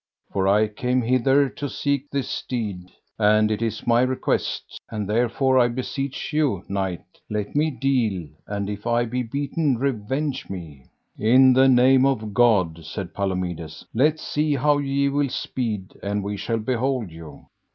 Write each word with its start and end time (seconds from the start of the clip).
For 0.31 0.47
I 0.47 0.67
came 0.67 1.03
hither 1.03 1.47
to 1.47 1.69
seek 1.69 2.09
this 2.09 2.43
deed, 2.49 2.91
and 3.19 3.51
it 3.51 3.61
is 3.61 3.85
my 3.85 4.01
request; 4.01 4.79
and 4.89 5.07
therefore 5.07 5.59
I 5.59 5.67
beseech 5.67 6.33
you, 6.33 6.63
knight, 6.67 7.05
let 7.29 7.55
me 7.55 7.69
deal, 7.69 8.27
and 8.47 8.67
if 8.67 8.87
I 8.87 9.05
be 9.05 9.21
beaten 9.21 9.77
revenge 9.77 10.49
me. 10.49 10.85
In 11.19 11.53
the 11.53 11.67
name 11.67 12.07
of 12.07 12.33
God, 12.33 12.83
said 12.83 13.13
Palomides, 13.13 13.85
let 13.93 14.19
see 14.19 14.55
how 14.55 14.79
ye 14.79 15.07
will 15.07 15.29
speed, 15.29 15.93
and 16.01 16.23
we 16.23 16.35
shall 16.35 16.57
behold 16.57 17.11
you. 17.11 17.45